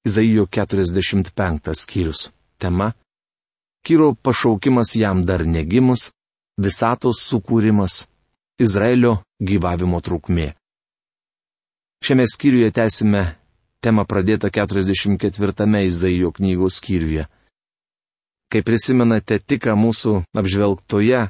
Izaijo 0.09 0.47
45 0.47 1.75
skyrius. 1.75 2.30
Tema- 2.59 2.92
Kyro 3.85 4.14
pašaukimas 4.14 4.97
jam 4.97 5.25
dar 5.25 5.45
negimus, 5.47 6.12
visatos 6.59 7.21
sukūrimas, 7.28 8.07
Izraelio 8.59 9.22
gyvavimo 9.40 10.01
trukmė. 10.01 10.55
Šiame 12.04 12.24
skyriuje 12.26 12.70
tęsime 12.72 13.22
temą 13.84 14.04
pradėtą 14.04 14.50
44 14.50 15.84
Izaijo 15.87 16.32
knygos 16.32 16.78
skyriuje. 16.80 17.26
Kaip 18.48 18.64
prisimenate, 18.64 19.38
tik 19.38 19.66
mūsų 19.66 20.22
apžvelgtoje 20.32 21.26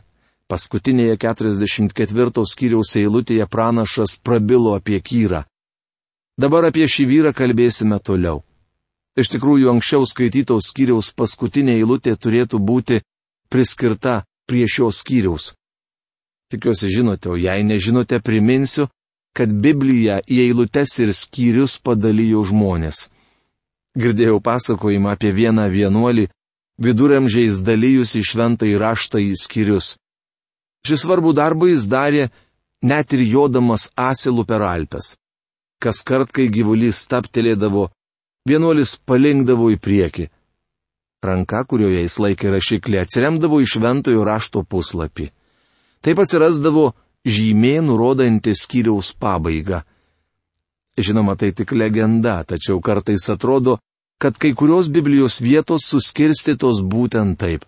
Paskutinėje 0.48 1.18
44 1.20 2.42
skyriaus 2.48 2.94
eilutėje 2.96 3.44
pranašas 3.52 4.14
prabilo 4.24 4.72
apie 4.78 4.96
Kyrą. 5.04 5.42
Dabar 6.40 6.70
apie 6.70 6.86
šį 6.88 7.04
vyrą 7.10 7.32
kalbėsime 7.36 7.98
toliau. 8.00 8.40
Iš 9.20 9.28
tikrųjų, 9.34 9.68
anksčiau 9.74 10.06
skaitytos 10.08 10.70
skyriaus 10.70 11.12
paskutinė 11.12 11.74
eilutė 11.82 12.14
turėtų 12.16 12.62
būti 12.64 13.02
priskirta 13.52 14.22
prie 14.48 14.64
šios 14.64 15.02
skyriaus. 15.02 15.52
Tikiuosi 16.48 16.88
žinote, 16.96 17.28
o 17.28 17.36
jei 17.36 17.60
nežinote, 17.60 18.22
priminsiu, 18.24 18.88
kad 19.36 19.52
Biblija 19.52 20.18
į 20.26 20.40
eilutes 20.48 20.96
ir 21.02 21.12
skyrius 21.14 21.78
padalyjo 21.82 22.42
žmonės. 22.48 23.08
Girdėjau 23.98 24.40
pasakojimą 24.44 25.14
apie 25.14 25.32
vieną 25.34 25.68
vienuolį, 25.72 26.28
viduramžiais 26.78 27.62
dalyjusi 27.66 28.22
šventą 28.22 28.68
įraštą 28.68 29.22
į 29.22 29.32
skyrius. 29.38 29.96
Šį 30.86 30.98
svarbų 31.02 31.34
darbą 31.34 31.70
jis 31.72 31.88
darė 31.90 32.28
net 32.82 33.12
ir 33.12 33.24
jodamas 33.26 33.88
asilų 33.98 34.46
per 34.46 34.62
Alpes. 34.62 35.16
Kas 35.82 36.02
kart, 36.06 36.30
kai 36.34 36.48
gyvulys 36.50 37.04
taptelėdavo, 37.10 37.88
vienuolis 38.48 38.96
palinkdavo 39.06 39.70
į 39.74 39.78
priekį. 39.82 40.28
Ranka, 41.22 41.64
kurioje 41.66 42.04
jis 42.04 42.18
laikė 42.22 42.54
rašiklį, 42.54 43.00
atsiremdavo 43.02 43.58
į 43.62 43.66
šventojo 43.72 44.22
rašto 44.26 44.62
puslapį. 44.62 45.28
Taip 46.02 46.22
atsirasdavo 46.22 46.92
žymė 47.26 47.78
nurodanti 47.86 48.54
skyriaus 48.54 49.14
pabaigą. 49.18 49.82
Žinoma, 50.98 51.36
tai 51.38 51.52
tik 51.54 51.72
legenda, 51.72 52.42
tačiau 52.44 52.82
kartais 52.82 53.28
atrodo, 53.30 53.78
kad 54.18 54.38
kai 54.38 54.52
kurios 54.54 54.90
Biblijos 54.90 55.40
vietos 55.40 55.86
suskirstytos 55.86 56.82
būtent 56.82 57.38
taip. 57.38 57.66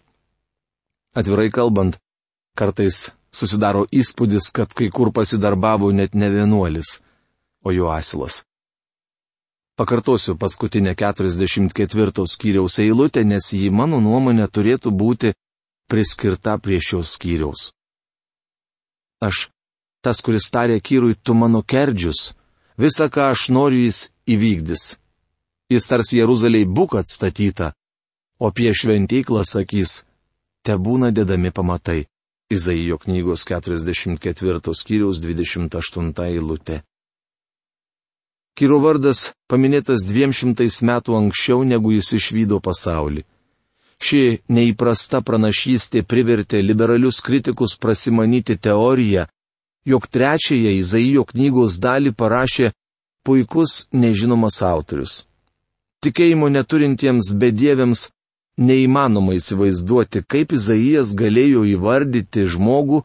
Atvirai 1.15 1.51
kalbant, 1.55 1.99
Kartais 2.59 3.11
susidaro 3.33 3.87
įspūdis, 3.95 4.51
kad 4.53 4.73
kai 4.77 4.91
kur 4.91 5.13
pasidarbavo 5.15 5.91
net 5.95 6.15
ne 6.15 6.29
vienuolis, 6.29 6.99
o 7.65 7.73
jo 7.73 7.91
asilas. 7.95 8.43
Pakartosiu 9.81 10.35
paskutinę 10.37 10.95
44 10.95 12.27
skyriaus 12.27 12.79
eilutę, 12.85 13.25
nes 13.25 13.53
ji 13.57 13.71
mano 13.71 14.01
nuomonė 14.01 14.49
turėtų 14.53 14.93
būti 14.93 15.33
priskirta 15.89 16.59
prie 16.59 16.81
šios 16.85 17.15
skyriaus. 17.17 17.71
Aš, 19.21 19.51
tas, 20.05 20.23
kuris 20.25 20.49
tarė 20.53 20.81
kyrui, 20.81 21.15
tu 21.15 21.35
mano 21.37 21.61
kerdžius, 21.63 22.33
visą, 22.81 23.09
ką 23.13 23.31
aš 23.35 23.49
noriu, 23.53 23.85
jis 23.87 24.09
įvykdys. 24.25 24.85
Jis 25.71 25.87
tarsi 25.87 26.19
Jeruzaliai 26.19 26.67
būk 26.67 26.97
atstatyta, 26.99 27.75
o 28.41 28.49
apie 28.49 28.73
šventyklą 28.75 29.45
sakys, 29.47 30.05
te 30.65 30.77
būna 30.77 31.13
dedami 31.13 31.53
pamatai. 31.53 32.07
Izaijo 32.51 32.97
knygos 32.99 33.45
44 33.47 34.75
skyriaus 34.75 35.21
28 35.23 36.25
eilutė. 36.25 36.81
Kyro 38.59 38.81
vardas 38.83 39.31
paminėtas 39.47 40.03
200 40.09 40.67
metų 40.89 41.15
anksčiau, 41.21 41.63
negu 41.63 41.93
jis 41.95 42.11
išvydo 42.19 42.59
pasaulį. 42.59 43.23
Ši 44.01 44.41
neįprasta 44.49 45.21
pranašystė 45.21 46.03
privertė 46.09 46.63
liberalius 46.65 47.21
kritikus 47.21 47.77
prasimanyti 47.77 48.57
teoriją, 48.57 49.27
jog 49.85 50.07
trečiąją 50.09 50.73
Izaijo 50.79 51.27
knygos 51.33 51.77
dalį 51.85 52.15
parašė 52.17 52.71
puikus 53.25 53.87
nežinomas 53.93 54.63
autorius. 54.65 55.27
Tikėjimo 56.01 56.49
neturintiems 56.49 57.35
bedieviams 57.37 58.09
Neįmanoma 58.61 59.39
įsivaizduoti, 59.39 60.21
kaip 60.29 60.51
Izaijas 60.53 61.15
galėjo 61.17 61.63
įvardyti 61.65 62.43
žmogų 62.55 62.99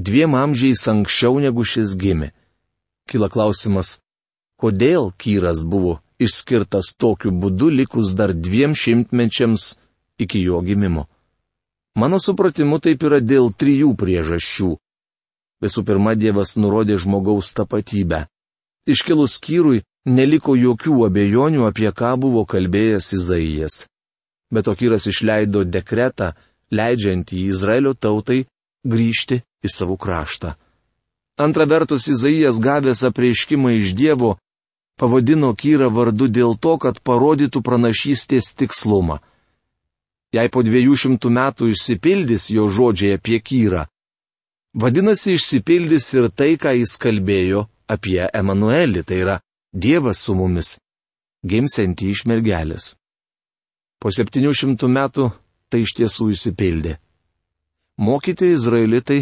dviem 0.00 0.36
amžiais 0.38 0.84
anksčiau 0.88 1.40
negu 1.44 1.64
šis 1.64 1.92
gimė. 2.00 2.30
Kila 3.10 3.28
klausimas, 3.28 3.98
kodėl 4.56 5.10
Kyras 5.20 5.60
buvo 5.60 5.98
išskirtas 6.24 6.94
tokiu 6.96 7.34
būdu 7.42 7.68
likus 7.80 8.14
dar 8.16 8.32
dviem 8.32 8.72
šimtmečiams 8.72 9.74
iki 10.18 10.42
jo 10.42 10.60
gimimo. 10.66 11.06
Mano 11.96 12.18
supratimu 12.18 12.80
taip 12.82 13.02
yra 13.06 13.20
dėl 13.22 13.52
trijų 13.54 13.94
priežasčių. 13.96 14.74
Visų 15.62 15.84
pirma, 15.86 16.14
Dievas 16.18 16.56
nurodė 16.58 16.98
žmogaus 16.98 17.54
tapatybę. 17.54 18.26
Iškilus 18.90 19.38
Kyrui 19.40 19.84
neliko 20.04 20.58
jokių 20.58 21.06
abejonių, 21.06 21.64
apie 21.70 21.88
ką 21.94 22.16
buvo 22.20 22.44
kalbėjęs 22.44 23.12
Izaijas 23.16 23.84
bet 24.54 24.68
Okyras 24.68 25.08
išleido 25.10 25.64
dekretą, 25.64 26.32
leidžiantį 26.74 27.42
Izraelio 27.50 27.94
tautai 27.94 28.44
grįžti 28.86 29.40
į 29.64 29.72
savo 29.72 29.98
kraštą. 30.00 30.54
Antra 31.40 31.66
vertus, 31.66 32.06
Izaijas 32.08 32.60
gavęs 32.62 33.02
apreiškimą 33.08 33.74
iš 33.80 33.94
Dievo, 33.98 34.36
pavadino 35.00 35.50
Kyrą 35.58 35.90
vardu 35.90 36.28
dėl 36.30 36.54
to, 36.62 36.76
kad 36.78 37.00
parodytų 37.02 37.62
pranašystės 37.66 38.54
tikslumą. 38.54 39.18
Jei 40.34 40.50
po 40.50 40.64
dviejų 40.66 40.96
šimtų 40.98 41.30
metų 41.30 41.68
išsipildys 41.70 42.48
jo 42.50 42.66
žodžiai 42.66 43.18
apie 43.18 43.38
Kyrą, 43.38 43.84
vadinasi 44.74 45.36
išsipildys 45.38 46.08
ir 46.18 46.30
tai, 46.34 46.56
ką 46.58 46.72
jis 46.74 46.96
kalbėjo 46.98 47.68
apie 47.86 48.18
Emanuelį, 48.34 49.04
tai 49.06 49.20
yra 49.22 49.36
Dievas 49.74 50.24
su 50.26 50.34
mumis, 50.38 50.76
gimsianti 51.46 52.10
iš 52.10 52.24
mergelės. 52.30 52.94
Po 54.02 54.10
septynių 54.10 54.52
šimtų 54.54 54.90
metų 54.90 55.30
tai 55.70 55.84
iš 55.84 55.94
tiesų 55.98 56.28
įsipildė. 56.34 56.96
Mokyti 57.98 58.50
izraelitai 58.56 59.20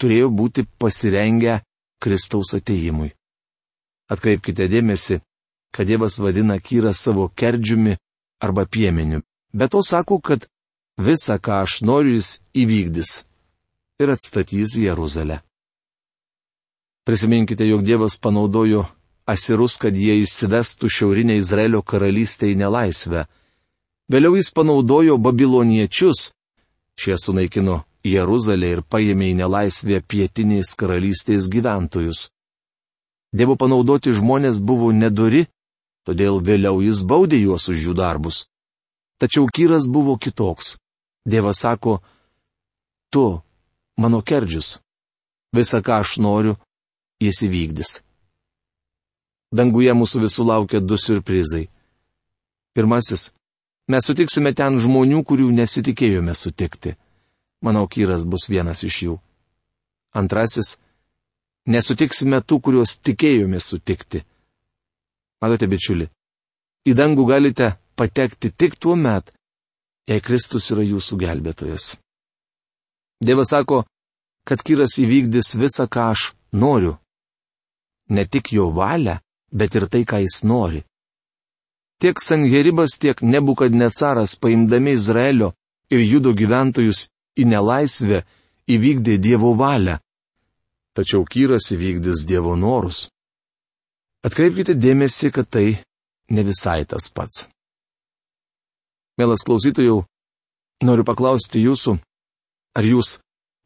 turėjo 0.00 0.28
būti 0.32 0.66
pasirengę 0.80 1.60
Kristaus 2.00 2.52
ateimui. 2.56 3.10
Atkreipkite 4.12 4.68
dėmesį, 4.68 5.20
kad 5.72 5.88
Dievas 5.88 6.18
vadina 6.20 6.58
Kyrą 6.60 6.92
savo 6.96 7.28
kerdžiumi 7.28 7.96
arba 8.40 8.64
piemeniu, 8.66 9.20
bet 9.52 9.70
to 9.70 9.82
sako, 9.82 10.20
kad 10.20 10.46
visą, 10.98 11.38
ką 11.38 11.62
aš 11.64 11.80
noriu, 11.82 12.16
jis 12.18 12.40
įvykdys 12.54 13.10
ir 14.00 14.10
atstatys 14.10 14.76
Jeruzalę. 14.76 15.40
Prisiminkite, 17.04 17.66
jog 17.66 17.82
Dievas 17.82 18.16
panaudojo 18.16 18.84
asirus, 19.26 19.76
kad 19.80 19.96
jie 19.96 20.20
įsivestų 20.22 20.88
šiaurinę 20.88 21.36
Izraelio 21.40 21.82
karalystę 21.82 22.50
į 22.50 22.58
nelaisvę. 22.60 23.26
Vėliau 24.10 24.36
jis 24.38 24.50
panaudojo 24.54 25.16
babiloniečius, 25.22 26.32
šie 26.98 27.16
sunaikino 27.18 27.82
Jeruzalę 28.04 28.74
ir 28.74 28.82
paėmė 28.82 29.30
į 29.32 29.38
nelaisvę 29.42 30.00
pietinės 30.02 30.74
karalystės 30.80 31.48
gyventojus. 31.52 32.28
Dievo 33.32 33.54
panaudoti 33.56 34.12
žmonės 34.16 34.58
buvo 34.58 34.90
nedori, 34.92 35.44
todėl 36.06 36.40
vėliau 36.42 36.80
jis 36.82 37.04
baudė 37.06 37.38
juos 37.44 37.68
už 37.70 37.84
jų 37.86 37.94
darbus. 37.94 38.48
Tačiau 39.20 39.46
Kyras 39.52 39.84
buvo 39.92 40.16
kitoks. 40.16 40.78
Dievas 41.28 41.60
sako, 41.60 42.00
tu, 43.12 43.42
mano 44.00 44.22
kerdžius, 44.24 44.78
visą, 45.52 45.82
ką 45.84 46.00
aš 46.00 46.16
noriu, 46.24 46.54
jis 47.20 47.42
įvykdys. 47.44 47.90
Danguje 49.52 49.92
mūsų 49.92 50.24
visų 50.24 50.46
laukia 50.48 50.80
du 50.80 50.96
surprizai. 50.96 51.68
Pirmasis- 52.72 53.34
mes 53.90 54.06
sutiksime 54.06 54.54
ten 54.54 54.78
žmonių, 54.78 55.20
kurių 55.28 55.50
nesitikėjome 55.52 56.34
sutikti. 56.34 56.96
Manau, 57.60 57.84
Kyras 57.86 58.24
bus 58.24 58.48
vienas 58.48 58.80
iš 58.88 59.02
jų. 59.04 59.20
Antrasis 60.14 60.78
nesutiksime 61.66 62.40
tų, 62.40 62.60
kuriuos 62.64 62.96
tikėjomės 63.04 63.68
sutikti. 63.68 64.24
Matote, 65.42 65.66
bičiuli, 65.66 66.08
į 66.88 66.94
dangų 66.94 67.26
galite 67.28 67.76
patekti 68.00 68.50
tik 68.56 68.78
tuo 68.80 68.96
met, 68.96 69.28
jei 70.08 70.22
Kristus 70.24 70.70
yra 70.72 70.84
jūsų 70.86 71.18
gelbėtojas. 71.20 71.92
Dievas 73.20 73.52
sako, 73.52 73.82
kad 74.48 74.64
Kyras 74.64 74.96
įvykdys 75.02 75.52
visą, 75.60 75.84
ką 75.84 76.10
aš 76.14 76.30
noriu. 76.56 76.96
Ne 78.08 78.24
tik 78.24 78.54
jo 78.56 78.70
valią, 78.74 79.18
bet 79.52 79.76
ir 79.76 79.86
tai, 79.92 80.06
ką 80.08 80.22
jis 80.24 80.40
nori. 80.48 80.80
Tiek 82.00 82.16
Sanheribas, 82.24 82.96
tiek 82.96 83.20
Nebukadnecaras 83.20 84.38
paimdami 84.40 84.96
Izraelio 84.96 85.52
ir 85.92 86.00
judo 86.00 86.32
gyventojus 86.32 87.10
į 87.36 87.44
nelaisvę 87.52 88.24
įvykdė 88.72 89.20
Dievo 89.20 89.52
valią 89.60 90.00
tačiau 91.00 91.24
Kyras 91.24 91.70
įvykdys 91.74 92.26
Dievo 92.28 92.56
norus. 92.58 93.08
Atkreipkite 94.26 94.74
dėmesį, 94.76 95.30
kad 95.32 95.48
tai 95.48 95.78
ne 96.34 96.42
visai 96.44 96.84
tas 96.84 97.08
pats. 97.08 97.46
Mielas 99.20 99.44
klausytojų, 99.44 99.98
noriu 100.88 101.04
paklausti 101.04 101.60
jūsų, 101.60 101.98
ar 102.78 102.86
jūs 102.88 103.18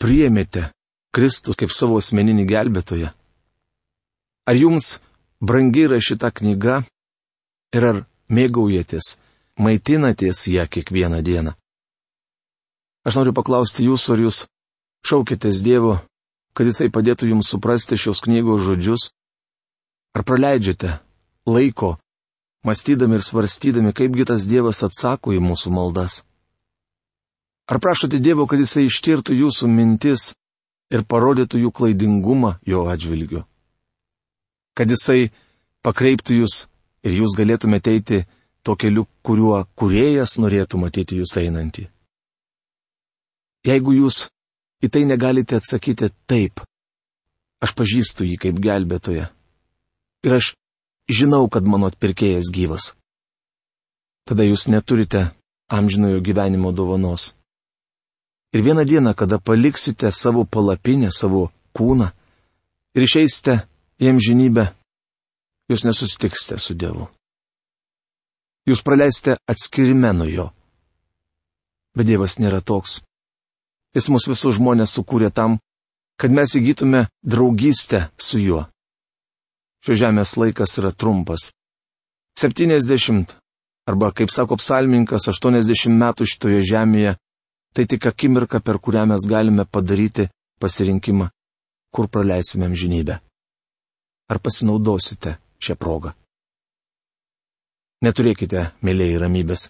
priemėte 0.02 0.72
Kristų 1.14 1.54
kaip 1.60 1.70
savo 1.70 2.00
asmeninį 2.02 2.46
gelbėtoją? 2.50 3.12
Ar 4.50 4.58
jums 4.58 4.96
brangi 5.38 5.84
yra 5.86 6.00
šita 6.02 6.32
knyga 6.34 6.80
ir 7.76 7.86
ar 7.86 8.00
mėgaujatės, 8.34 9.14
maitinatės 9.62 10.48
ją 10.50 10.66
kiekvieną 10.66 11.22
dieną? 11.22 11.54
Aš 13.06 13.20
noriu 13.20 13.36
paklausti 13.36 13.86
jūsų, 13.86 14.16
ar 14.16 14.24
jūs 14.26 14.40
šaukitės 15.06 15.62
Dievo 15.62 16.00
kad 16.54 16.70
jisai 16.70 16.90
padėtų 16.94 17.28
jums 17.32 17.50
suprasti 17.50 17.98
šios 17.98 18.22
knygos 18.24 18.62
žodžius? 18.64 19.10
Ar 20.14 20.22
praleidžiate 20.22 21.00
laiko, 21.50 21.96
mąstydami 22.64 23.18
ir 23.18 23.24
svarstydami, 23.24 23.92
kaipgi 23.92 24.26
tas 24.28 24.46
Dievas 24.50 24.82
atsako 24.86 25.34
į 25.36 25.40
mūsų 25.44 25.72
maldas? 25.74 26.22
Ar 27.70 27.80
prašote 27.80 28.20
Dievo, 28.20 28.46
kad 28.46 28.60
jisai 28.60 28.86
ištirtų 28.88 29.36
jūsų 29.38 29.68
mintis 29.72 30.32
ir 30.92 31.04
parodytų 31.08 31.62
jų 31.64 31.72
klaidingumą 31.72 32.58
jo 32.68 32.84
atžvilgiu? 32.92 33.44
Kad 34.76 34.90
jisai 34.90 35.30
pakreiptų 35.84 36.42
jūs 36.42 36.64
ir 37.04 37.20
jūs 37.20 37.36
galėtumėte 37.38 37.92
eiti 37.94 38.24
tuo 38.64 38.76
keliu, 38.80 39.06
kuriuo 39.22 39.62
kuriejas 39.76 40.38
norėtų 40.40 40.80
matyti 40.80 41.20
jūs 41.20 41.36
einantį. 41.40 41.86
Jeigu 43.64 43.94
jūs 43.96 44.26
į 44.84 44.90
tai 44.92 45.04
negalite 45.08 45.56
atsakyti 45.56 46.10
taip. 46.28 46.60
Aš 47.64 47.72
pažįstu 47.76 48.26
jį 48.28 48.36
kaip 48.40 48.60
gelbėtoją. 48.60 49.30
Ir 50.24 50.36
aš 50.36 50.52
žinau, 51.10 51.48
kad 51.48 51.66
mano 51.66 51.90
atpirkėjas 51.90 52.50
gyvas. 52.52 52.92
Tada 54.24 54.44
jūs 54.46 54.68
neturite 54.72 55.30
amžinojo 55.68 56.20
gyvenimo 56.24 56.72
dovanos. 56.72 57.34
Ir 58.54 58.62
vieną 58.62 58.84
dieną, 58.84 59.14
kada 59.14 59.38
paliksite 59.38 60.12
savo 60.12 60.44
palapinę, 60.44 61.10
savo 61.10 61.50
kūną 61.76 62.08
ir 62.94 63.02
išeisite 63.02 63.64
į 64.00 64.14
amžinybę, 64.14 64.68
jūs 65.68 65.84
nesustiksite 65.84 66.58
su 66.62 66.76
Dievu. 66.78 67.08
Jūs 68.64 68.80
praleisite 68.80 69.36
atskirime 69.50 70.12
nuo 70.16 70.28
jo. 70.30 70.46
Bet 71.94 72.06
Dievas 72.08 72.38
nėra 72.40 72.62
toks. 72.64 73.02
Jis 73.94 74.08
mus 74.10 74.26
visus 74.30 74.56
žmonės 74.56 74.94
sukūrė 74.96 75.28
tam, 75.34 75.58
kad 76.16 76.32
mes 76.32 76.54
įgytume 76.56 77.04
draugystę 77.22 78.08
su 78.18 78.40
juo. 78.40 78.64
Šio 79.84 79.98
žemės 80.00 80.30
laikas 80.40 80.78
yra 80.80 80.94
trumpas. 80.96 81.50
70 82.40 83.34
arba, 83.84 84.08
kaip 84.16 84.32
sako 84.32 84.56
psalmininkas, 84.56 85.28
80 85.28 85.92
metų 85.92 86.24
šitoje 86.24 86.62
žemėje- 86.64 87.12
tai 87.74 87.84
tik 87.84 88.06
akimirka, 88.06 88.60
per 88.64 88.78
kurią 88.80 89.04
mes 89.06 89.28
galime 89.28 89.66
padaryti 89.66 90.30
pasirinkimą, 90.60 91.28
kur 91.92 92.08
praleisime 92.08 92.64
amžinybę. 92.66 93.20
Ar 94.30 94.38
pasinaudosite 94.40 95.36
šią 95.60 95.76
progą? 95.76 96.14
Neturėkite, 98.04 98.72
mėlyjei, 98.82 99.20
ramybės, 99.20 99.68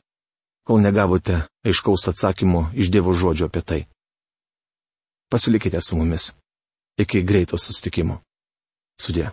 kol 0.66 0.78
negavote 0.78 1.42
aiškaus 1.66 2.06
atsakymo 2.08 2.70
iš 2.74 2.90
Dievo 2.90 3.12
žodžio 3.14 3.46
apie 3.50 3.62
tai. 3.62 3.86
Pasilikite 5.28 5.80
su 5.82 5.96
mumis. 5.96 6.34
Iki 6.98 7.22
greito 7.26 7.58
sustikimo. 7.58 8.22
Sudė. 9.02 9.32